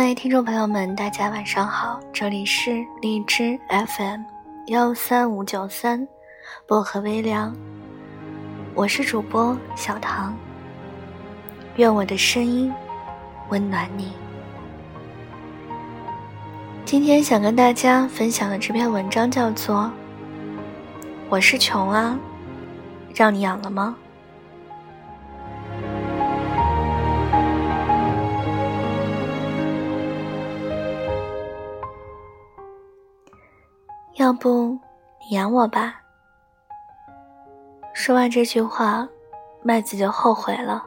[0.00, 4.22] 各位听众朋友们，大家晚上好，这里是荔枝 FM
[4.68, 6.08] 幺三五九三
[6.66, 7.54] 薄荷微凉，
[8.74, 10.34] 我是主播小唐，
[11.76, 12.72] 愿我的声音
[13.50, 14.14] 温暖你。
[16.86, 19.82] 今天想跟大家分享的这篇文章叫做
[21.28, 22.18] 《我是穷啊，
[23.14, 23.94] 让你养了吗》。
[35.30, 36.00] 养我吧。
[37.94, 39.08] 说完这句话，
[39.62, 40.84] 麦子就后悔了，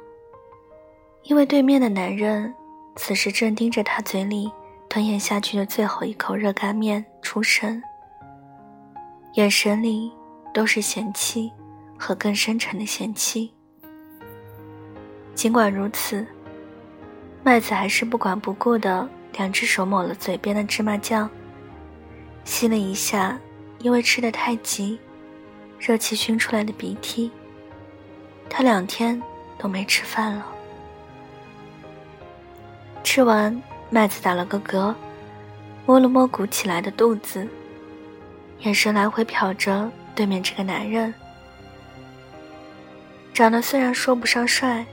[1.24, 2.54] 因为对面的男人
[2.96, 4.52] 此时正盯着他嘴里
[4.90, 7.82] 吞咽下去的最后一口热干面出神，
[9.34, 10.12] 眼神里
[10.54, 11.52] 都是嫌弃
[11.98, 13.54] 和更深沉的嫌弃。
[15.34, 16.26] 尽管如此，
[17.44, 21.30] 麦子还是不管不顾的两只手抹了嘴边的芝麻酱。
[22.46, 23.40] 吸了一下，
[23.84, 24.98] 因为吃的太急，
[25.78, 27.30] 热气熏出来的鼻涕。
[28.50, 29.22] 他两天
[29.60, 30.48] 都没吃饭了。
[33.04, 34.96] 吃完，麦子打了个嗝，
[35.86, 37.48] 摸了摸鼓起来的肚子，
[38.62, 41.14] 眼神来回瞟着对面这个男人。
[43.34, 44.86] 长得虽然说不上帅，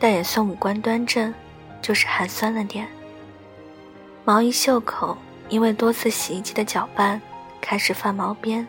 [0.00, 1.32] 但也算五官端正，
[1.80, 2.88] 就是寒酸了点。
[4.24, 5.16] 毛衣袖口。
[5.48, 7.20] 因为多次洗衣机的搅拌，
[7.62, 8.66] 开始发毛边，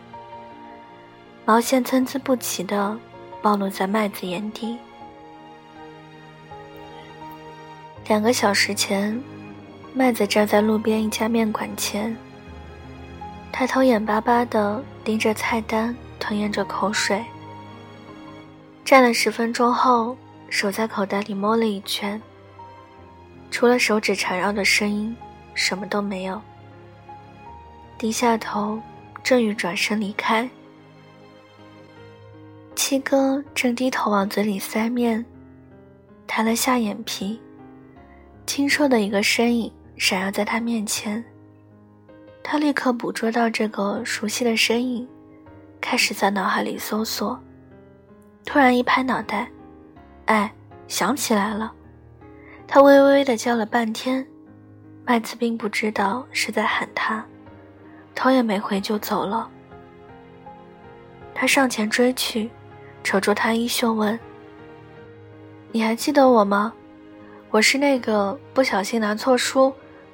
[1.43, 2.97] 毛线参差不齐的
[3.41, 4.77] 暴露在麦子眼底。
[8.07, 9.21] 两个小时前，
[9.93, 12.15] 麦子站在路边一家面馆前，
[13.51, 17.21] 抬头眼巴巴的盯着菜单，吞咽着口水。
[18.85, 20.15] 站了十分钟后，
[20.49, 22.21] 手在口袋里摸了一圈，
[23.49, 25.15] 除了手指缠绕的声音，
[25.55, 26.39] 什么都没有。
[28.03, 28.77] 低下头，
[29.23, 30.49] 正欲转身离开，
[32.75, 35.25] 七哥正低头往嘴里塞面，
[36.27, 37.39] 抬了下眼皮，
[38.45, 41.23] 清瘦的一个身影闪耀在他面前。
[42.43, 45.07] 他立刻捕捉到这个熟悉的身影，
[45.79, 47.39] 开始在脑海里搜索，
[48.43, 49.49] 突然一拍脑袋，
[50.25, 50.53] 哎，
[50.89, 51.73] 想起来了！
[52.67, 54.27] 他微微的叫了半天，
[55.05, 57.25] 麦子并不知道是在喊他。
[58.15, 59.49] 头也没回就走了。
[61.33, 62.49] 他上前追去，
[63.03, 64.17] 扯住他衣袖问
[65.71, 66.73] ：“你还记得我吗？
[67.49, 69.73] 我是那个不小心拿错书，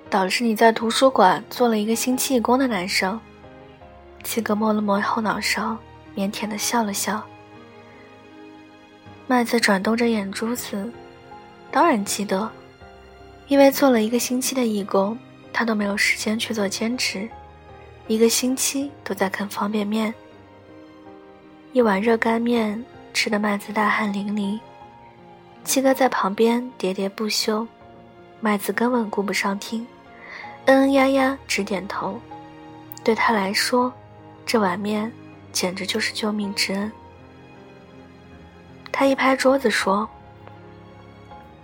[0.09, 3.19] 导致你在图书馆做了一个星期义工的男生。”
[4.23, 5.77] 七哥摸了摸后脑勺，
[6.15, 7.23] 腼腆的笑了笑。
[9.27, 10.91] 麦子转动着眼珠子，
[11.69, 12.49] 当然记得，
[13.47, 15.17] 因为做了一个星期的义工，
[15.53, 17.29] 他都没有时间去做兼职。
[18.09, 20.11] 一个星期都在啃方便面，
[21.73, 22.83] 一碗热干面
[23.13, 24.59] 吃的麦子大汗淋漓，
[25.63, 27.67] 七哥在旁边喋喋不休，
[28.39, 29.85] 麦子根本顾不上听，
[30.65, 32.19] 嗯嗯呀呀直点头。
[33.03, 33.93] 对他来说，
[34.43, 35.11] 这碗面
[35.51, 36.91] 简直就是救命之恩。
[38.91, 40.09] 他一拍桌子说：“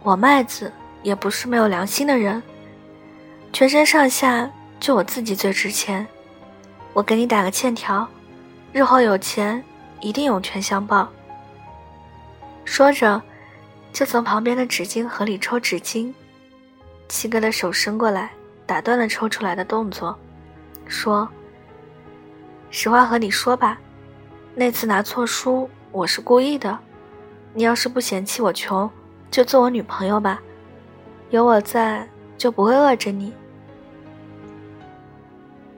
[0.04, 2.42] 我麦子也不是没有良心的人，
[3.52, 4.48] 全身上下
[4.80, 6.06] 就我自己最值钱。”
[6.96, 8.08] 我给你打个欠条，
[8.72, 9.62] 日后有钱
[10.00, 11.10] 一定涌泉相报。
[12.64, 13.22] 说着，
[13.92, 16.14] 就从旁边的纸巾盒里抽纸巾。
[17.10, 18.32] 七哥的手伸过来，
[18.66, 20.18] 打断了抽出来的动作，
[20.88, 21.28] 说
[22.72, 23.78] ：“实话和你说吧，
[24.56, 26.80] 那次拿错书，我是故意的。
[27.54, 28.90] 你要是不嫌弃我穷，
[29.30, 30.42] 就做我女朋友吧，
[31.30, 32.08] 有我在，
[32.38, 33.34] 就不会饿着你。”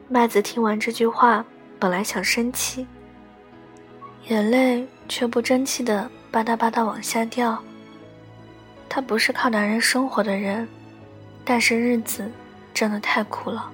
[0.09, 1.43] 麦子听完这句话，
[1.77, 2.87] 本来想生气，
[4.27, 7.61] 眼泪却不争气的吧嗒吧嗒往下掉。
[8.87, 10.65] 他不是靠男人生活的人，
[11.43, 12.31] 但是日子
[12.73, 13.69] 真的太苦了。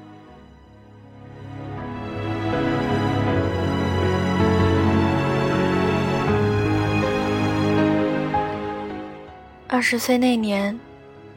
[9.67, 10.79] 二十岁那年，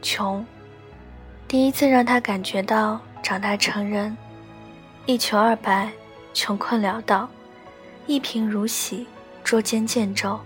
[0.01, 0.43] 穷，
[1.47, 4.17] 第一次让他感觉到长大成人。
[5.07, 5.89] 一穷二白，
[6.33, 7.29] 穷困潦倒，
[8.07, 9.07] 一贫如洗，
[9.41, 10.37] 捉奸见肘。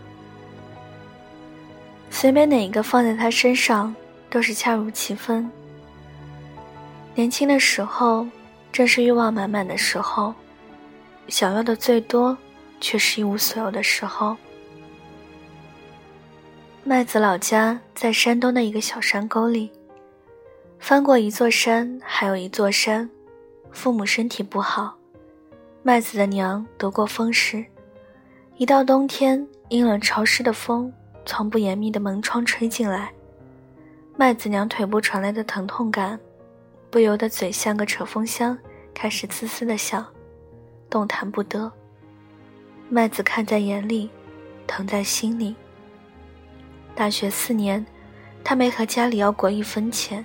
[2.12, 3.94] 随便哪一个放在他身上，
[4.30, 5.50] 都是恰如其分。
[7.16, 8.28] 年轻的时候，
[8.72, 10.32] 正是欲望满满的时候，
[11.28, 12.38] 想要的最多，
[12.80, 14.38] 却是一无所有的时候。
[16.84, 19.72] 麦子老家在山东的一个小山沟里，
[20.78, 23.10] 翻过一座山，还有一座山。
[23.72, 24.96] 父母身体不好，
[25.84, 27.66] 麦子的娘得过风湿。
[28.58, 30.92] 一到冬天，阴冷潮湿的风
[31.26, 33.12] 从不严密的门窗吹进来，
[34.16, 36.20] 麦子娘腿部传来的疼痛感，
[36.90, 38.58] 不由得嘴像个扯风箱，
[38.94, 40.06] 开始嘶嘶的响，
[40.90, 41.72] 动弹不得。
[42.90, 44.10] 麦子看在眼里，
[44.68, 45.56] 疼在心里。
[46.94, 47.84] 大学四年，
[48.44, 50.24] 他没和家里要过一分钱。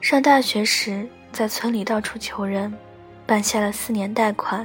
[0.00, 2.72] 上大学时，在村里到处求人，
[3.26, 4.64] 办下了四年贷款。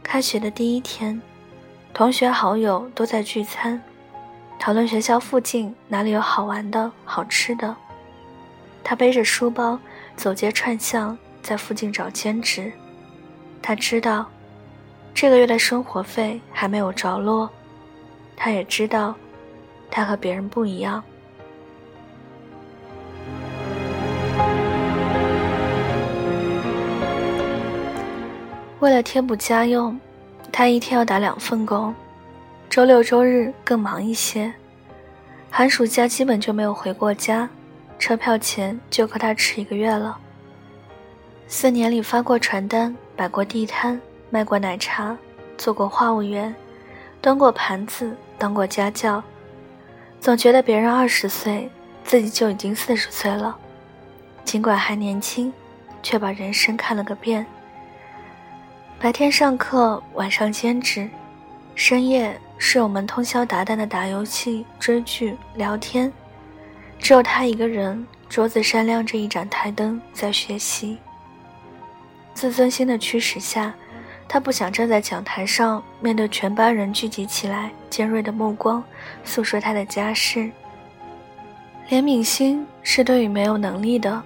[0.00, 1.20] 开学的第一天，
[1.92, 3.82] 同学好友都在聚餐，
[4.56, 7.74] 讨论学校附近哪里有好玩的好吃的。
[8.84, 9.76] 他背着书包
[10.14, 12.72] 走街串巷，在附近找兼职。
[13.60, 14.26] 他知道，
[15.12, 17.50] 这个月的生活费还没有着落。
[18.36, 19.12] 他也知道，
[19.90, 21.02] 他和别人不一样。
[28.80, 29.98] 为了贴补家用，
[30.52, 31.94] 他一天要打两份工，
[32.68, 34.52] 周六周日更忙一些。
[35.50, 37.48] 寒暑假基本就没有回过家，
[37.98, 40.18] 车票钱就够他吃一个月了。
[41.48, 45.16] 四年里发过传单，摆过地摊，卖过奶茶，
[45.56, 46.54] 做过话务员，
[47.22, 49.22] 端过盘子，当过家教，
[50.20, 51.70] 总觉得别人二十岁，
[52.04, 53.56] 自己就已经四十岁了。
[54.44, 55.50] 尽管还年轻，
[56.02, 57.46] 却把人生看了个遍。
[58.98, 61.08] 白天上课，晚上兼职，
[61.74, 66.10] 深夜室友们通宵达旦的打游戏、追剧、聊天，
[66.98, 70.96] 只有他一个人，桌子上亮着一盏台灯在学习。
[72.32, 73.74] 自尊心的驱使下，
[74.26, 78.82] 他不想站在讲台上面对全班人聚集起来尖锐的目光，
[79.24, 80.50] 诉说他的家事。
[81.90, 84.22] 怜悯心是对于没有能力的，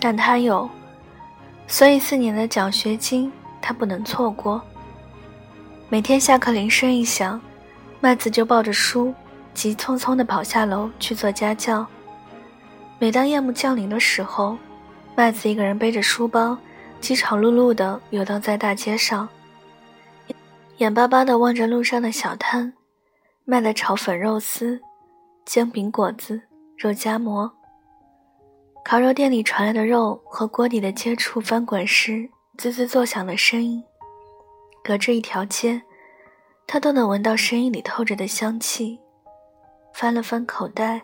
[0.00, 0.68] 但他有，
[1.68, 3.32] 所以四年的奖学金。
[3.60, 4.60] 他不能错过。
[5.88, 7.40] 每天下课铃声一响，
[8.00, 9.14] 麦子就抱着书，
[9.52, 11.86] 急匆匆地跑下楼去做家教。
[12.98, 14.56] 每当夜幕降临的时候，
[15.16, 16.56] 麦子一个人背着书包，
[17.00, 19.28] 饥肠辘辘地游荡在大街上，
[20.76, 22.72] 眼巴巴地望着路上的小摊，
[23.44, 24.80] 卖的炒粉、肉丝、
[25.44, 26.40] 煎饼、果子、
[26.76, 27.50] 肉夹馍。
[28.84, 32.30] 烤肉店里传来的肉和锅底的接触翻滚时。
[32.60, 33.82] 滋滋作响的声音，
[34.84, 35.80] 隔着一条街，
[36.66, 39.00] 他都能闻到声音里透着的香气。
[39.94, 41.00] 翻了翻口袋，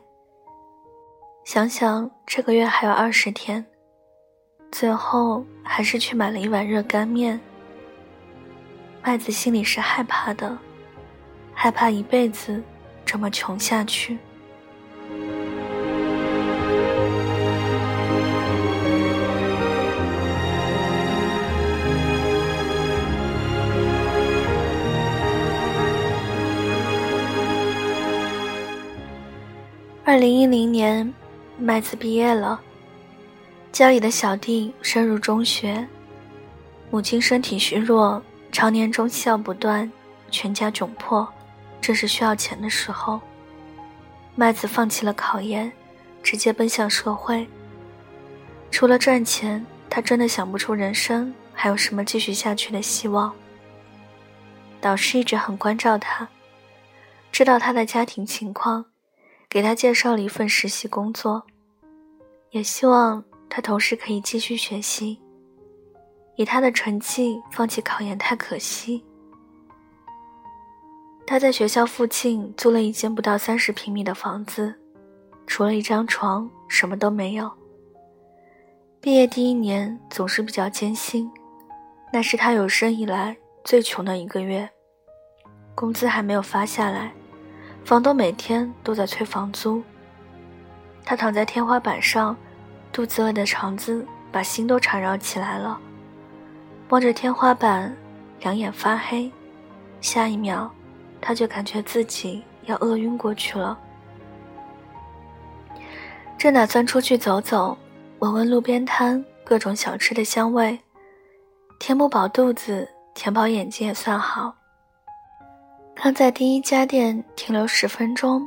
[1.46, 3.64] 想想这个月还有二十天，
[4.70, 7.40] 最后还是去买了一碗热干面。
[9.02, 10.58] 麦子心里是害怕的，
[11.54, 12.62] 害怕一辈子
[13.02, 14.18] 这么穷下去。
[30.08, 31.12] 二零一零年，
[31.58, 32.60] 麦子毕业了。
[33.72, 35.84] 家里的小弟升入中学，
[36.92, 38.22] 母亲身体虚弱，
[38.52, 39.90] 常年中气药不断，
[40.30, 41.26] 全家窘迫。
[41.80, 43.20] 正是需要钱的时候，
[44.36, 45.70] 麦子放弃了考研，
[46.22, 47.44] 直接奔向社会。
[48.70, 53.34] 除了赚钱，他真的想不出人生还有什么继续下去的希望。
[54.80, 56.28] 导师一直很关照他，
[57.32, 58.84] 知道他的家庭情况。
[59.48, 61.46] 给他介绍了一份实习工作，
[62.50, 65.20] 也希望他同时可以继续学习。
[66.36, 69.02] 以他的成绩放弃考研太可惜。
[71.26, 74.74] 他在学校附近租了一间不到三十平米的房子，
[75.46, 77.50] 除了一张床，什么都没有。
[79.00, 81.30] 毕业第一年总是比较艰辛，
[82.12, 83.34] 那是他有生以来
[83.64, 84.68] 最穷的一个月，
[85.74, 87.15] 工资还没有发下来。
[87.86, 89.80] 房东每天都在催房租。
[91.04, 92.36] 他躺在天花板上，
[92.92, 95.78] 肚子饿的肠子把心都缠绕起来了。
[96.88, 97.96] 望着天花板，
[98.40, 99.30] 两眼发黑，
[100.00, 100.68] 下一秒，
[101.20, 103.78] 他就感觉自己要饿晕过去了。
[106.36, 107.78] 正打算出去走走，
[108.18, 110.76] 闻闻路边摊各种小吃的香味，
[111.78, 114.56] 填不饱肚子，填饱眼睛也算好。
[115.98, 118.46] 刚在第一家店停留十分钟，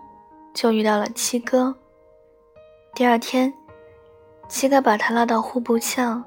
[0.53, 1.75] 就遇到了七哥。
[2.93, 3.51] 第二天，
[4.47, 6.23] 七哥把他拉到户部巷。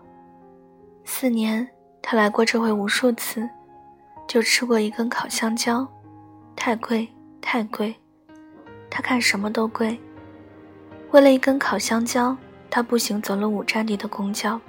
[1.04, 1.66] 四年，
[2.02, 3.48] 他来过这回无数次，
[4.26, 5.86] 就吃过一根烤香蕉，
[6.56, 7.08] 太贵，
[7.40, 7.94] 太贵。
[8.90, 9.98] 他看什么都贵，
[11.12, 12.36] 为了一根烤香蕉，
[12.68, 14.60] 他步行走了五站地的公交。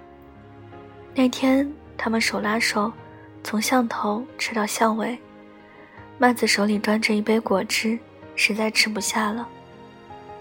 [1.15, 2.93] 那天，他们手拉手，
[3.43, 5.19] 从巷头吃到巷尾。
[6.23, 7.99] 麦子手里端着一杯果汁，
[8.33, 9.45] 实在吃不下了。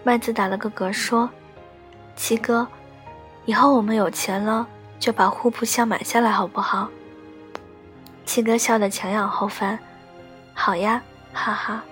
[0.05, 1.29] 麦子打了个嗝说
[2.15, 2.65] ：“七哥，
[3.47, 4.65] 以后我们有钱了，
[5.01, 6.89] 就把户部巷买下来，好不好？”
[8.25, 9.77] 七哥笑得前仰后翻
[10.55, 11.83] ：“好呀，哈哈。”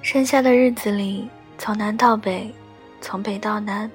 [0.00, 2.50] 剩下的日子里，从南到北，
[3.02, 3.90] 从北到南，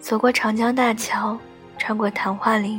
[0.00, 1.38] 走过长江大桥，
[1.78, 2.78] 穿过昙花林，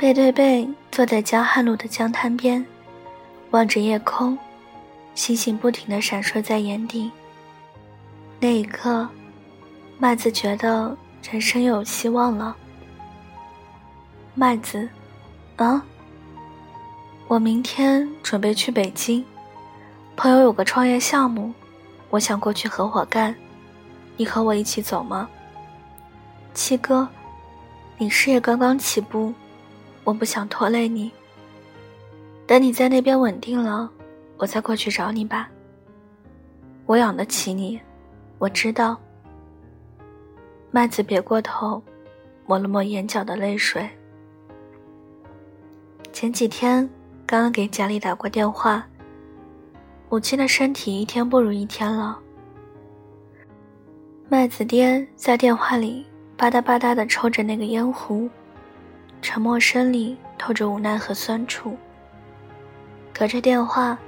[0.00, 2.64] 背对背坐在江汉路的江滩边，
[3.50, 4.38] 望着夜空，
[5.14, 7.10] 星星不停地闪烁在眼底。
[8.40, 9.06] 那一刻，
[9.98, 10.96] 麦子觉得
[11.30, 12.56] 人生又有希望了。
[14.34, 14.88] 麦子，
[15.56, 15.84] 啊，
[17.28, 19.22] 我明天准备去北京。
[20.16, 21.52] 朋友有个创业项目，
[22.08, 23.36] 我想过去合伙干，
[24.16, 25.28] 你和我一起走吗？
[26.54, 27.06] 七哥，
[27.98, 29.34] 你事业刚刚起步，
[30.10, 31.08] 我不想拖累你。
[32.44, 33.88] 等你在那边稳定了，
[34.38, 35.48] 我再过去找你吧。
[36.84, 37.80] 我养得起你，
[38.38, 39.00] 我知道。
[40.72, 41.80] 麦子别过头，
[42.44, 43.88] 抹了抹眼角的泪水。
[46.12, 46.78] 前几天
[47.24, 48.84] 刚刚给家里打过电话。
[50.08, 52.18] 母亲的身体一天不如一天了。
[54.28, 56.04] 麦子爹在电话里
[56.36, 58.28] 吧嗒吧嗒地抽着那个烟壶，
[59.22, 61.76] 沉默声里透着无奈和酸楚。
[63.12, 63.98] 隔着电话，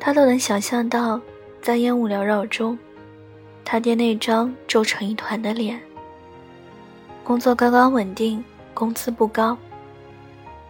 [0.00, 1.20] 他都能想象到，
[1.60, 2.76] 在烟雾缭绕中，
[3.64, 5.80] 他爹那张皱成一团的脸。
[7.22, 8.44] 工作刚刚稳定，
[8.74, 9.56] 工资不高，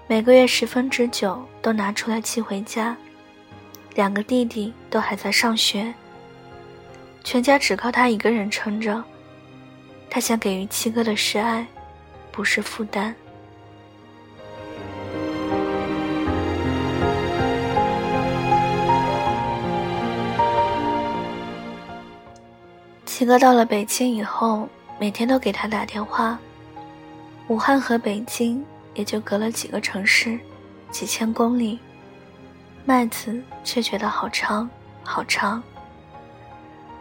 [0.06, 2.94] 每个月十分之九都拿出来寄回家。
[3.94, 5.92] 两个弟弟都还在上学，
[7.24, 9.02] 全家只靠他一个人撑着。
[10.10, 11.66] 他想给予七哥的是爱，
[12.30, 13.14] 不是负担。
[23.22, 26.36] 七哥到了北京以后，每天都给他打电话。
[27.46, 30.36] 武汉和北京也就隔了几个城市，
[30.90, 31.78] 几千公里。
[32.84, 34.68] 麦子却觉得好长，
[35.04, 35.62] 好长，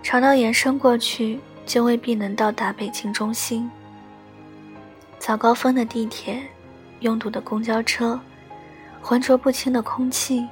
[0.03, 3.67] 长到延伸过去就未必能到达北京中心。
[5.17, 6.39] 早高峰的地铁，
[6.99, 8.19] 拥堵的公交车，
[9.01, 10.47] 浑浊不清的空气，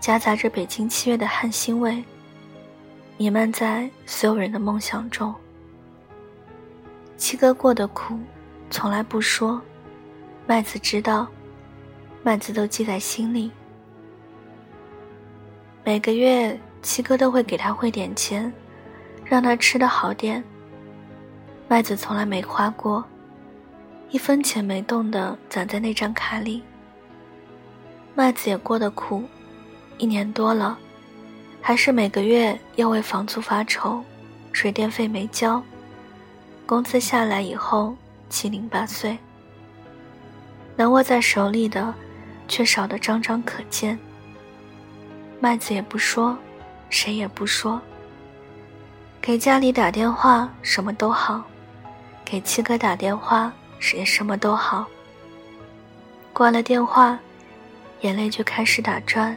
[0.00, 2.04] 夹杂着北京七月的汗腥味，
[3.22, 5.32] 弥漫在所有人的梦想中。
[7.16, 8.18] 七哥过的苦，
[8.68, 9.62] 从来不说，
[10.44, 11.28] 麦子知道，
[12.24, 13.48] 麦子都记在心里。
[15.84, 18.52] 每个月，七哥都会给他汇点钱，
[19.24, 20.42] 让他吃的好点。
[21.68, 23.04] 麦子从来没花过，
[24.10, 26.60] 一分钱没动的攒在那张卡里。
[28.16, 29.22] 麦子也过得苦，
[29.98, 30.76] 一年多了，
[31.64, 34.02] 还是每个月要为房租发愁，
[34.52, 35.62] 水电费没交，
[36.66, 37.94] 工资下来以后
[38.28, 39.16] 七零八碎，
[40.74, 41.94] 能握在手里的，
[42.48, 43.96] 却少得张张可见。
[45.38, 46.36] 麦子也不说，
[46.90, 47.80] 谁也不说。
[49.20, 51.44] 给家里打电话什么都好，
[52.24, 53.52] 给七哥打电话
[53.94, 54.84] 也什么都好。
[56.32, 57.16] 挂了电话，
[58.00, 59.36] 眼泪就开始打转，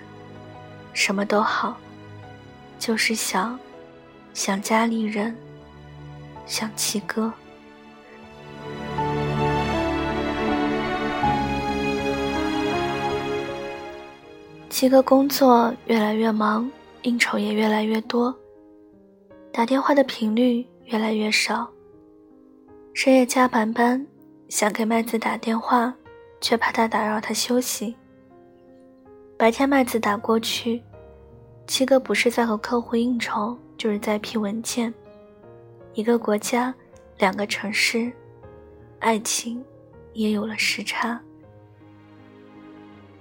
[0.91, 1.77] 什么都好，
[2.77, 3.59] 就是想，
[4.33, 5.35] 想家里人，
[6.45, 7.33] 想七哥。
[14.69, 16.69] 七哥工作越来越忙，
[17.03, 18.35] 应酬也越来越多，
[19.51, 21.67] 打电话的频率越来越少。
[22.93, 24.05] 深夜加班班，
[24.49, 25.93] 想给麦子打电话，
[26.41, 27.95] 却怕他打扰他休息。
[29.37, 30.83] 白天麦子打过去，
[31.67, 34.93] 七哥不是在和客户应酬，就是在批文件。
[35.93, 36.73] 一个国家，
[37.17, 38.11] 两个城市，
[38.99, 39.63] 爱情
[40.13, 41.19] 也有了时差。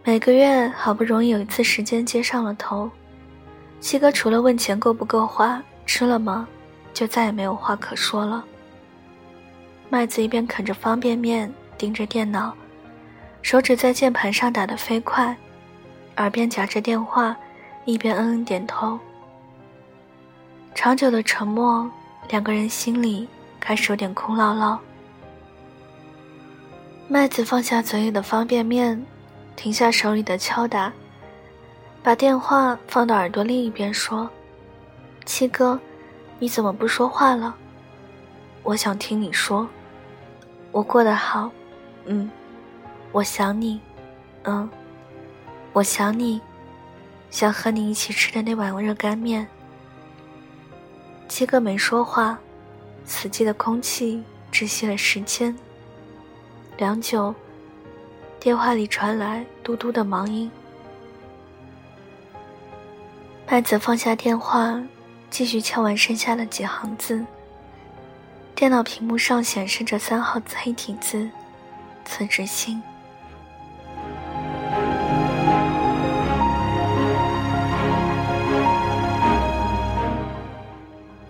[0.02, 2.90] 每个月好不容易有一次时间接上了头，
[3.80, 6.46] 七哥除了问钱够不够花、吃了吗，
[6.92, 8.44] 就再也没有话可说了。
[9.88, 12.54] 麦子一边啃着方便面，盯着电脑，
[13.40, 15.34] 手指在键盘上打得飞快，
[16.16, 17.34] 耳边夹着电话，
[17.84, 18.98] 一边嗯嗯点头。
[20.74, 21.90] 长久的沉默，
[22.28, 23.28] 两个人心里
[23.60, 24.78] 开始有点空落落。
[27.08, 29.04] 麦子放下嘴里的方便面。
[29.56, 30.92] 停下手里的敲打，
[32.02, 34.28] 把电话放到耳朵另一边，说
[35.24, 35.78] ：“七哥，
[36.40, 37.54] 你怎么不说话了？
[38.64, 39.66] 我想听你说。
[40.72, 41.52] 我过得好，
[42.06, 42.28] 嗯。
[43.12, 43.80] 我想你，
[44.42, 44.68] 嗯。
[45.72, 46.40] 我想你，
[47.34, 49.44] 想和你一起吃的那碗热干面。
[51.28, 52.38] 七哥没说话，
[53.04, 54.22] 死寂的空气
[54.52, 55.52] 窒息了时间。
[56.76, 57.34] 良久，
[58.38, 60.48] 电话里传来嘟嘟的忙音。
[63.48, 64.80] 麦子放下电话，
[65.28, 67.26] 继续敲完剩下的几行字。
[68.54, 71.28] 电脑屏幕上显示着三号黑体字
[72.06, 72.80] ：“辞职信。”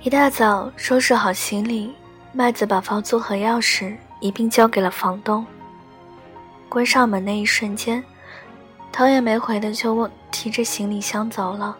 [0.05, 1.91] 一大早收拾好行李，
[2.31, 5.47] 麦子把房租和钥匙一并交给了房东。
[6.69, 8.05] 关上门那一瞬间，
[8.93, 11.75] 头也没回的就提着行李箱走了。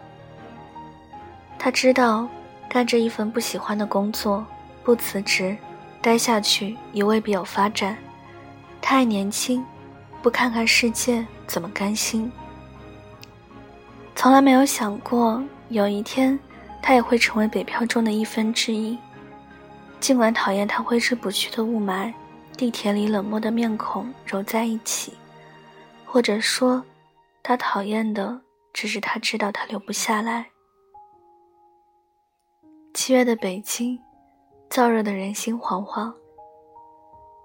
[1.59, 2.27] 他知道，
[2.67, 4.43] 干着一份不喜欢的工作，
[4.83, 5.55] 不辞职，
[6.01, 7.95] 待下去也未必有发展。
[8.81, 9.63] 太年轻，
[10.23, 12.31] 不看看世界怎么甘心？
[14.15, 16.39] 从来没有想过有一天。
[16.87, 18.95] 他也会成为北漂中的一分之一。
[19.99, 22.13] 尽管讨厌他挥之不去的雾霾，
[22.55, 25.11] 地铁里冷漠的面孔揉在一起，
[26.05, 26.85] 或者说，
[27.41, 28.39] 他讨厌的
[28.71, 30.45] 只是他知道他留不下来。
[32.93, 33.99] 七月的北京，
[34.69, 36.13] 燥热的人心惶惶。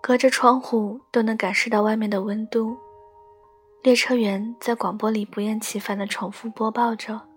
[0.02, 2.76] 隔着窗户都能感受到外面的温度。
[3.82, 7.29] 列车员在广播里不厌其烦地重复播报着。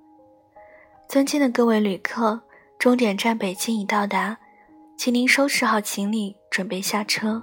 [1.13, 2.41] 尊敬的各位旅客，
[2.79, 4.36] 终点站北京已到达，
[4.98, 7.40] 请您收拾好行李，准备下车。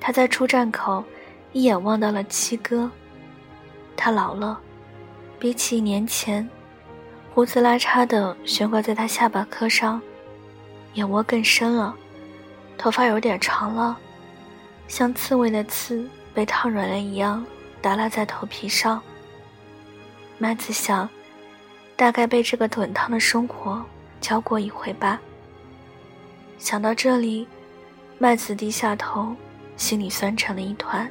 [0.00, 1.04] 他在出站口
[1.52, 2.90] 一眼望到了七哥，
[3.94, 4.58] 他老了，
[5.38, 6.48] 比起一年前，
[7.34, 10.00] 胡子拉碴的悬挂在他下巴颏上，
[10.94, 11.94] 眼窝更深了，
[12.78, 13.94] 头发有点长了，
[14.86, 17.44] 像刺猬的刺被烫软了一样，
[17.82, 18.98] 耷拉在头皮上。
[20.38, 21.06] 麦子想。
[21.98, 23.84] 大概被这个滚烫的生活
[24.20, 25.20] 浇过一回吧。
[26.56, 27.44] 想到这里，
[28.18, 29.34] 麦子低下头，
[29.76, 31.10] 心里酸成了一团。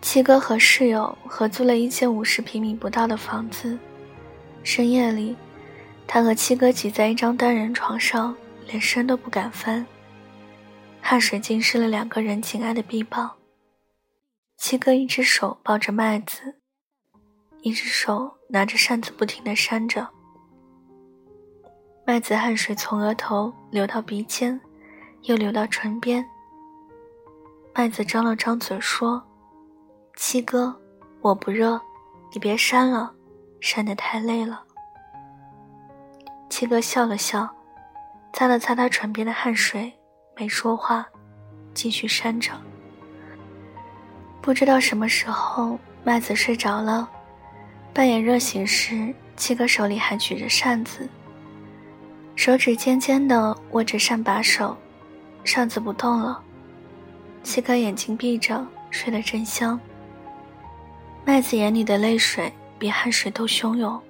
[0.00, 3.76] 七哥和室友合租了一间五十平米不到的房子。
[4.62, 5.34] 深夜里，
[6.06, 8.36] 他和七哥挤在一张单人床上，
[8.68, 9.84] 连身都不敢翻，
[11.00, 13.32] 汗水浸湿了两个人紧挨的臂膀。
[14.58, 16.56] 七哥一只手抱着麦子，
[17.62, 20.06] 一只手拿着扇子，不停地扇着。
[22.04, 24.60] 麦子汗水从额头流到鼻尖，
[25.22, 26.28] 又流到唇边。
[27.72, 29.22] 麦子张了张嘴说
[30.16, 30.76] ：“七哥，
[31.20, 31.80] 我不热，
[32.32, 33.14] 你别扇了，
[33.60, 34.64] 扇得太累了。”
[36.50, 37.48] 七哥笑了笑，
[38.32, 39.96] 擦了擦他唇边的汗水，
[40.36, 41.06] 没说话，
[41.72, 42.52] 继续扇着。
[44.40, 47.08] 不知道什么时候，麦子睡着了。
[47.92, 51.08] 半夜热醒时，七哥手里还举着扇子，
[52.36, 54.76] 手指尖尖的握着扇把手，
[55.44, 56.40] 扇子不动了。
[57.42, 59.78] 七哥眼睛闭着，睡得真香。
[61.24, 64.00] 麦子眼里的泪水比汗水都汹涌。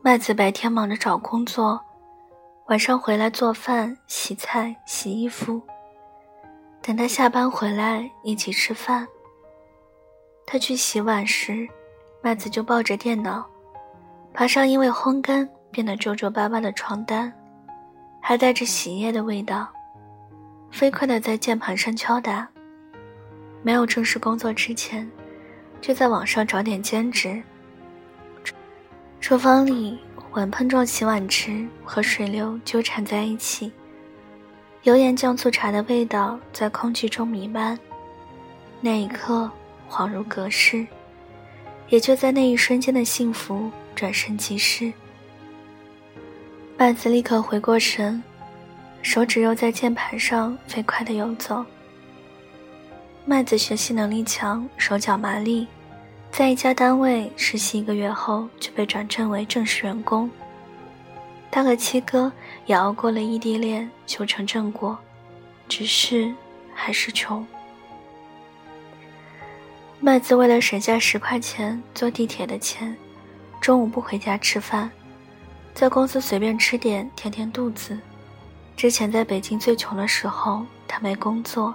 [0.00, 1.80] 麦子白天忙着找工作，
[2.66, 5.60] 晚上回来做饭、洗菜、洗衣服。
[6.82, 9.06] 等他下班回来，一起吃饭。
[10.44, 11.68] 他去洗碗时，
[12.20, 13.48] 麦子就抱着电脑，
[14.34, 17.32] 爬上因为烘干变得皱皱巴巴的床单，
[18.20, 19.68] 还带着洗衣液的味道，
[20.72, 22.48] 飞快地在键盘上敲打。
[23.62, 25.08] 没有正式工作之前，
[25.80, 27.40] 就在网上找点兼职。
[29.20, 29.96] 厨房里
[30.32, 33.72] 碗碰撞洗碗池和水流纠缠在一起。
[34.84, 37.78] 油盐酱醋茶的味道在空气中弥漫，
[38.80, 39.48] 那一刻
[39.88, 40.84] 恍如隔世，
[41.88, 44.92] 也就在那一瞬间的幸福转瞬即逝。
[46.76, 48.20] 麦子立刻回过神，
[49.02, 51.64] 手指又在键盘上飞快地游走。
[53.24, 55.68] 麦子学习能力强，手脚麻利，
[56.32, 60.28] 在一家单位实习一个月后就被转正为正式员工。
[61.52, 62.32] 他和七哥
[62.66, 64.96] 也熬过了异地恋，修成正果，
[65.68, 66.32] 只是
[66.74, 67.46] 还是穷。
[70.00, 72.96] 麦子为了省下十块钱坐地铁的钱，
[73.60, 74.90] 中午不回家吃饭，
[75.74, 77.98] 在公司随便吃点填填肚子。
[78.76, 81.74] 之前在北京最穷的时候，他没工作，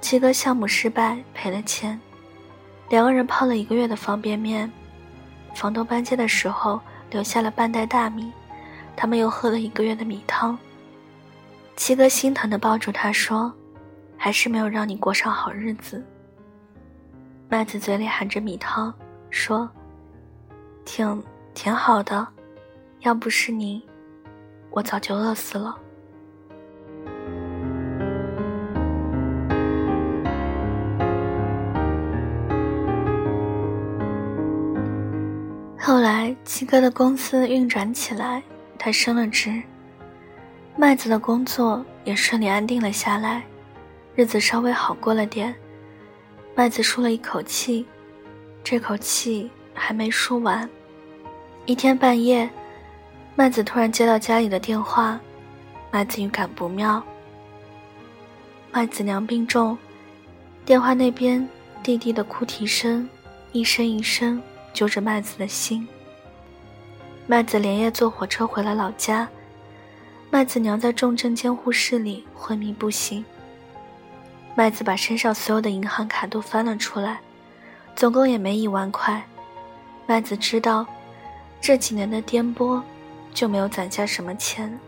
[0.00, 2.00] 七哥项目失败赔了钱，
[2.88, 4.70] 两个人泡了一个月的方便面。
[5.54, 6.80] 房东搬家的时候
[7.10, 8.32] 留下了半袋大米，
[8.96, 10.58] 他们又喝了一个月的米汤。
[11.76, 13.52] 七哥心疼地抱住他说
[14.16, 16.02] ：“还是没有让你过上好日子。”
[17.48, 18.92] 麦子嘴里含着米汤
[19.30, 19.68] 说
[20.86, 21.22] ：“挺
[21.54, 22.26] 挺好的，
[23.00, 23.82] 要不是你，
[24.70, 25.78] 我早就饿死了。”
[35.78, 38.42] 后来，七哥的公司运转起来，
[38.86, 39.60] 他升了职。
[40.76, 43.42] 麦子的工作也顺利安定了下来，
[44.14, 45.52] 日子稍微好过了点。
[46.54, 47.84] 麦子舒了一口气，
[48.62, 50.70] 这口气还没舒完。
[51.64, 52.48] 一天半夜，
[53.34, 55.18] 麦子突然接到家里的电话，
[55.90, 57.02] 麦子预感不妙。
[58.70, 59.76] 麦子娘病重，
[60.64, 61.44] 电话那边
[61.82, 63.08] 弟弟的哭啼声，
[63.50, 64.40] 一声一声。
[64.72, 65.88] 揪着麦子的心。
[67.28, 69.28] 麦子连夜坐火车回了老家。
[70.30, 73.24] 麦子娘在重症监护室里昏迷不醒。
[74.54, 77.20] 麦子把身上所有的银行卡都翻了出来，
[77.94, 79.22] 总共也没一万块。
[80.06, 80.86] 麦子知道，
[81.60, 82.80] 这几年的颠簸，
[83.34, 84.78] 就没有攒下什么钱。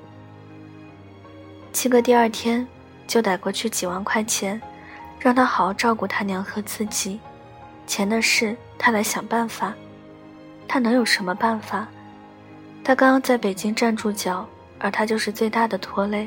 [1.73, 2.67] 七哥第二天
[3.07, 4.61] 就逮过去几万块钱，
[5.19, 7.19] 让他好好照顾他娘和自己。
[7.87, 8.57] 钱的事。
[8.81, 9.75] 他来想办法，
[10.69, 11.89] 他能有什么办法？
[12.89, 14.49] 他刚刚在北京站住脚，
[14.79, 16.27] 而他就是最大的拖累。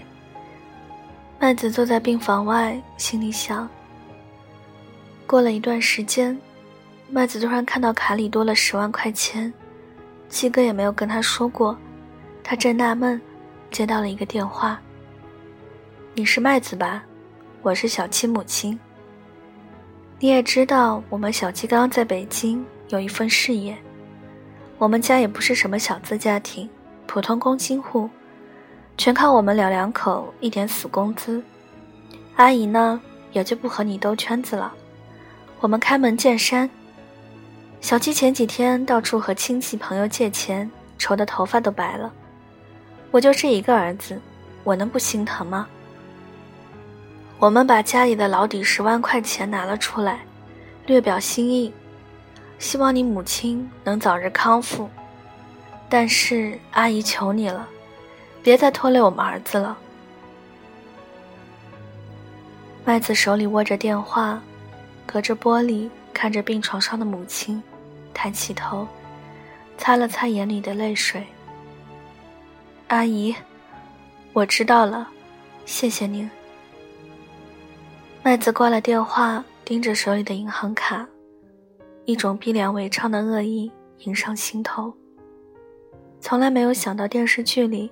[1.40, 3.68] 麦子坐在病房外，心里想。
[5.26, 6.40] 过了一段时间，
[7.10, 9.52] 麦子突然看到卡里多了十万块钱，
[10.30, 11.76] 七哥也没有跟他说过。
[12.44, 13.20] 他正纳闷，
[13.72, 14.80] 接到了一个电话
[16.14, 17.04] ：“你是麦子吧？
[17.64, 18.80] 我是小七母亲。”
[20.22, 23.76] 你也知道，我们小七刚刚在北京有一份事业。
[24.82, 26.68] 我们家也不是什么小资家庭，
[27.06, 28.10] 普通工薪户，
[28.98, 31.40] 全靠我们老两口一点死工资。
[32.36, 33.00] 阿姨呢，
[33.32, 34.74] 也就不和你兜圈子了。
[35.60, 36.68] 我们开门见山。
[37.80, 40.68] 小七前几天到处和亲戚朋友借钱，
[40.98, 42.12] 愁得头发都白了。
[43.12, 44.20] 我就这一个儿子，
[44.64, 45.68] 我能不心疼吗？
[47.38, 50.22] 我们把家里的老底十万块钱拿了出来，
[50.88, 51.72] 略表心意，
[52.62, 54.88] 希望你母亲能早日康复。
[55.90, 57.68] 但是阿姨求你了，
[58.44, 59.76] 别再拖累我们儿子了。
[62.86, 64.40] 麦子手里握着电话，
[65.08, 67.62] 隔着玻璃看着病床上的母亲，
[68.14, 68.88] 抬起头，
[69.78, 71.26] 擦了擦眼里的泪水。
[72.88, 73.36] 阿姨，
[74.34, 75.10] 我知道了，
[75.66, 76.30] 谢谢您。
[78.22, 81.06] 麦子挂了电话，盯着手里的银行卡，
[82.12, 84.94] 一种逼良为娼的恶意迎上心头。
[86.20, 87.90] 从来没有想到电视剧里，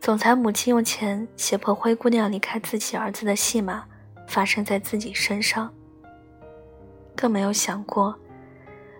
[0.00, 3.84] 总裁母亲用钱胁迫灰姑娘离开自己儿子的戏码
[4.26, 5.70] 发生在自己身上。
[7.14, 8.14] 更没有想过，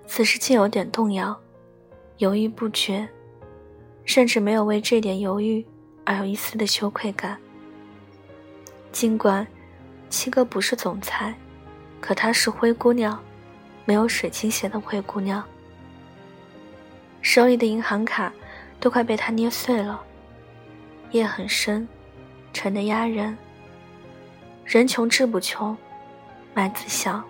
[0.07, 1.35] 此时竟有点动摇，
[2.19, 3.09] 犹豫不决，
[4.05, 5.65] 甚至没有为这点犹豫
[6.05, 7.39] 而有一丝的羞愧感。
[8.93, 9.47] 尽管。
[10.11, 11.33] 七哥不是总裁，
[12.01, 13.17] 可她是灰姑娘，
[13.91, 15.43] 没有水晶鞋的灰姑娘。
[17.23, 18.33] 手里的银行卡
[18.79, 20.01] 都快被她捏碎了。
[21.11, 21.89] 夜很深，
[22.53, 23.37] 沉得压人。
[24.65, 25.77] 人穷志不穷，
[26.55, 27.25] 麦子想。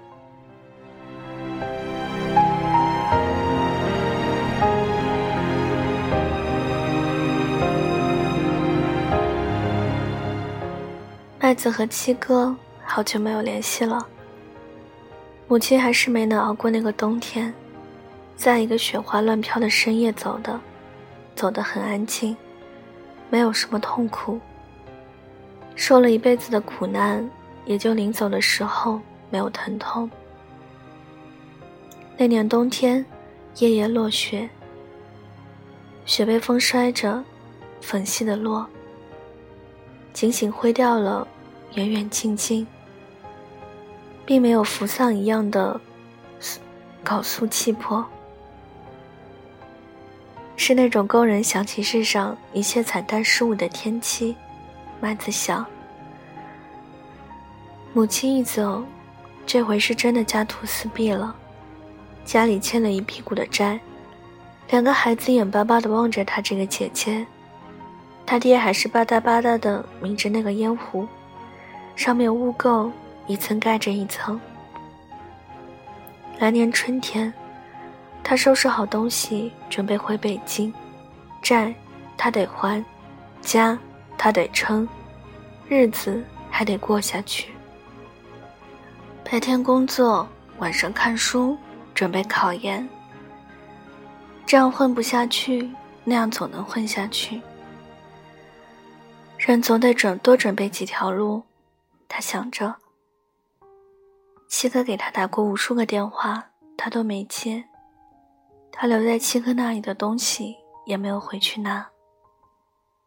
[11.38, 12.54] 麦子和七哥。
[12.84, 14.06] 好久没有联系了。
[15.50, 17.52] 母亲还是没能熬过那个冬天，
[18.36, 20.60] 在一个雪花乱飘的深夜走的，
[21.34, 22.36] 走得很安静，
[23.28, 24.38] 没有什么痛苦。
[25.74, 27.28] 受了一辈子的苦难，
[27.64, 30.08] 也就临走的时候没有疼痛。
[32.16, 33.04] 那年冬天，
[33.56, 34.48] 夜夜落雪，
[36.06, 37.24] 雪被风摔着，
[37.80, 38.64] 粉细的落，
[40.12, 41.26] 仅仅灰掉了，
[41.74, 42.64] 远远近近。
[44.30, 45.80] 并没有扶丧一样的
[47.02, 48.06] 搞肃气魄，
[50.54, 54.36] 是那种勾人想起世上一切惨淡事物的天气。
[55.00, 55.66] 麦子想，
[57.92, 58.84] 母亲一走，
[59.44, 61.34] 这回是真的家徒四壁了，
[62.24, 63.80] 家里欠了一屁股的债，
[64.68, 67.26] 两个孩子眼巴巴地望着他这个姐姐，
[68.24, 71.04] 他爹还是吧嗒吧嗒地抿着那个烟壶，
[71.96, 72.88] 上面污垢。
[73.30, 74.40] 一层盖着一层。
[76.40, 77.32] 来年春天，
[78.24, 80.74] 他收拾好东西，准备回北京。
[81.40, 81.72] 债
[82.16, 82.84] 他得还，
[83.40, 83.78] 家
[84.18, 84.88] 他得撑，
[85.68, 87.52] 日子还得过下去。
[89.22, 91.56] 白天工作，晚上看书，
[91.94, 92.86] 准备考研。
[94.44, 95.70] 这样混不下去，
[96.02, 97.40] 那样总能混下去。
[99.38, 101.44] 人总得准多准备几条路，
[102.08, 102.74] 他想着。
[104.50, 106.44] 七哥给他打过无数个电话，
[106.76, 107.64] 他都没接。
[108.72, 111.88] 他留在七哥那里的东西也没有回去拿。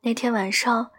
[0.01, 0.89] 那天晚上，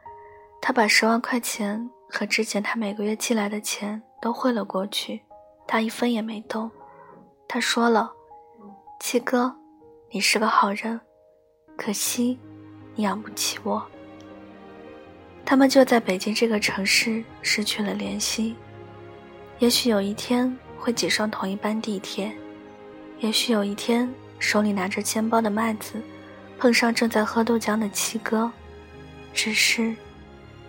[0.60, 5.22] 他把十万块钱和之前他每个月寄来的钱都汇了过去，
[5.66, 6.70] 他一分也没动。
[7.48, 8.12] 他说了
[9.00, 9.56] ：“七哥，
[10.10, 11.00] 你是个好人，
[11.74, 12.38] 可惜
[12.94, 13.82] 你养不起我。”
[15.42, 18.54] 他们就在北京这个城市失去了联系。
[19.58, 22.32] 也许有一天会挤上同一班地铁，
[23.20, 26.00] 也许有一天手里拿着钱包的麦子
[26.58, 28.50] 碰上正在喝豆浆的七哥，
[29.32, 29.94] 只是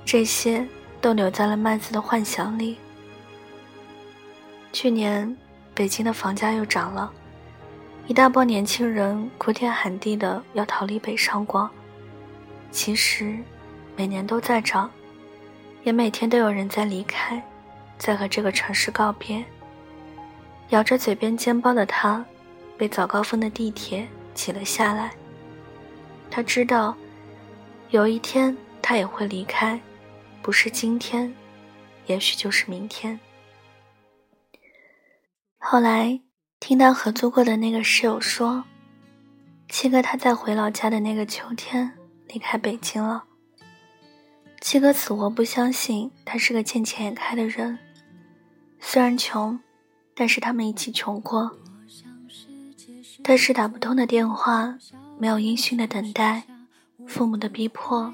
[0.05, 0.65] 这些
[1.01, 2.77] 都留在了麦子的幻想里。
[4.71, 5.35] 去年
[5.73, 7.11] 北京的房价又涨了，
[8.07, 11.69] 一大波年轻人哭天喊地的要逃离北上广。
[12.71, 13.37] 其实。
[13.97, 14.91] 每年都在涨，
[15.85, 17.41] 也每天都有人在离开，
[17.97, 19.43] 在和这个城市告别。
[20.69, 22.25] 咬着嘴边煎包的他，
[22.77, 25.11] 被早高峰的地铁挤了下来。
[26.31, 26.95] 他知道，
[27.91, 29.79] 有一天他也会离开，
[30.41, 31.33] 不是今天，
[32.07, 33.19] 也许就是明天。
[35.57, 36.19] 后来
[36.59, 38.63] 听到合租过的那个室友说，
[39.69, 41.91] 七哥他在回老家的那个秋天
[42.27, 43.23] 离开北京了。
[44.61, 47.77] 七哥死活不相信他是个见钱眼开的人，
[48.79, 49.59] 虽然穷，
[50.13, 51.57] 但是他们一起穷过。
[53.23, 54.77] 但是打不通的电话，
[55.17, 56.45] 没有音讯的等待，
[57.07, 58.13] 父母的逼迫，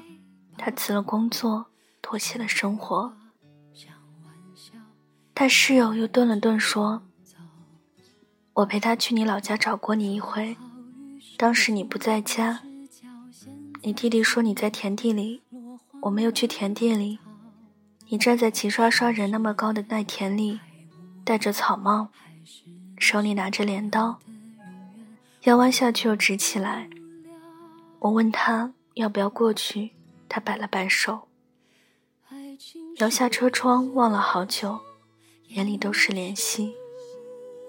[0.56, 1.66] 他辞了工作，
[2.00, 3.12] 妥协了生活。
[5.34, 7.02] 他室友又顿了顿说
[8.54, 10.56] ：“我陪他去你老家找过你一回，
[11.36, 12.62] 当时你不在家，
[13.82, 15.42] 你弟弟说你在田地里。”
[16.02, 17.20] 我们又去田地里，
[18.12, 20.60] 你站在齐刷刷人那么高的麦田里，
[21.24, 22.08] 戴着草帽，
[22.98, 24.18] 手里拿着镰刀，
[25.44, 26.90] 腰弯下去又直起来。
[28.00, 29.92] 我问他要不要过去，
[30.28, 31.26] 他摆了摆手，
[32.98, 34.78] 摇下车窗望了好久，
[35.48, 36.74] 眼里都是怜惜，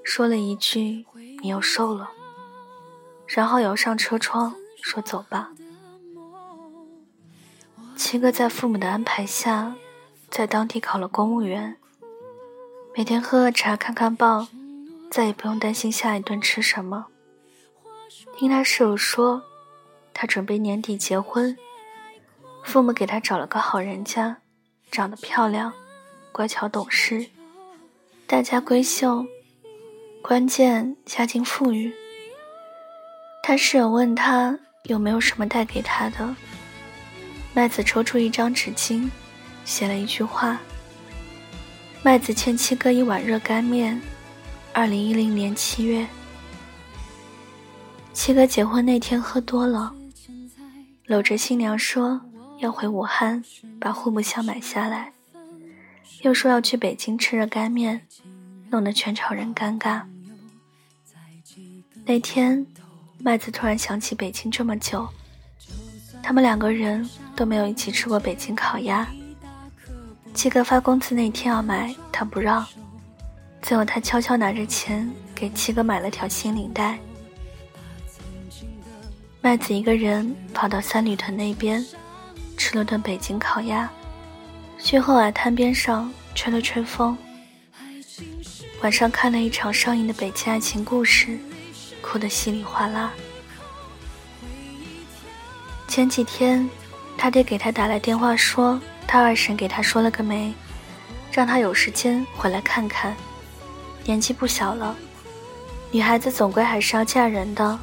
[0.03, 1.05] 说了一句
[1.41, 2.11] ：“你又瘦了。”
[3.27, 5.53] 然后摇上车窗说：“走吧。”
[7.95, 9.77] 七哥在父母的安排下，
[10.33, 11.77] 在当地考了公务员，
[12.97, 14.47] 每天喝喝茶、看看报，
[15.11, 17.05] 再也不用担心下一顿吃什么。
[18.35, 19.43] 听他室友说，
[20.11, 21.55] 他准备年底结婚，
[22.63, 24.37] 父母给他找了个好人家，
[24.89, 25.71] 长得漂亮，
[26.31, 27.27] 乖巧懂事，
[28.25, 29.27] 大家闺秀，
[30.23, 31.93] 关键家境富裕。
[33.43, 36.35] 他室友问他有没有什么带给他的。
[37.53, 39.11] 麦子抽出一张纸巾，
[39.65, 40.59] 写了一句话
[42.03, 44.01] ：“麦子欠七哥一碗热干面。”
[44.75, 46.07] 二零一零年七月，
[48.11, 49.93] 七哥结婚那天喝多了，
[51.05, 52.19] 搂着新娘说
[52.57, 53.43] 要回武汉
[53.79, 55.13] 把户部巷买下来，
[56.23, 58.07] 又说要去北京吃热干面，
[58.71, 60.01] 弄得全场人尴尬。
[62.03, 62.65] 那天，
[63.19, 65.07] 麦子突然想起北京这么久。
[66.23, 69.07] 他们两个人都没有一起吃过北京烤鸭。
[70.33, 72.65] 七哥发工资那天要买，他不让。
[73.61, 76.97] 最后他悄悄拿着钱给七哥买了条新领带。
[79.41, 81.85] 麦子一个人跑到三里屯那边，
[82.57, 83.89] 吃了顿北京烤鸭，
[84.79, 87.17] 去后海滩边上吹了吹风。
[88.81, 91.27] 晚上看了一场上映的《北京爱情故事》，
[92.01, 93.13] 哭得稀里哗啦。
[95.87, 96.69] 前几天，
[97.17, 98.79] 他爹给他打来电话，说
[99.13, 100.51] 他二婶给他说了个媒，
[101.31, 103.15] 让他有时间回来看看。
[104.05, 104.95] 年纪不小了，
[105.91, 107.77] 女孩子总归还是要嫁人的。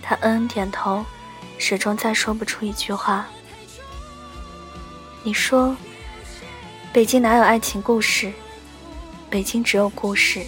[0.00, 1.04] 他嗯嗯点头，
[1.58, 3.26] 始终再说不出一句话。
[5.24, 5.76] 你说，
[6.92, 8.32] 北京哪有爱情故事？
[9.28, 10.40] 北京只有故事，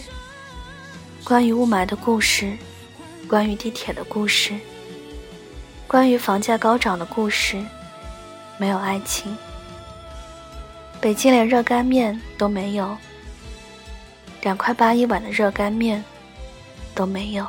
[1.24, 2.56] 关于雾霾的故事，
[3.26, 4.54] 关于地铁的故事。
[5.88, 7.60] 关于房价高涨的故事，
[8.56, 9.36] 没有爱情。
[11.02, 12.96] 北京连热干面都没有，
[14.42, 16.02] 两块八一碗的热干面
[16.94, 17.44] 都没有。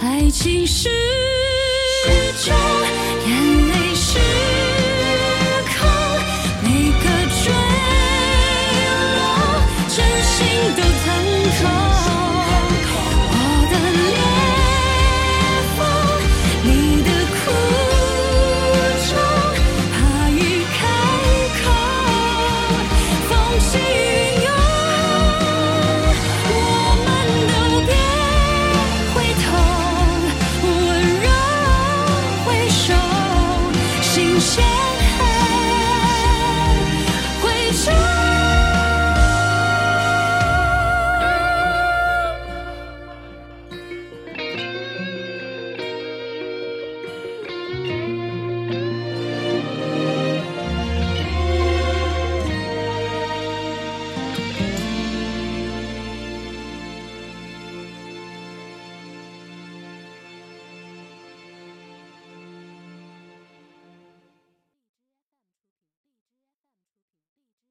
[0.00, 0.90] 爱情是
[2.44, 2.52] 种